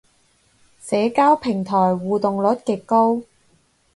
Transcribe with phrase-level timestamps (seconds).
[0.79, 3.21] 社交平台互動率極高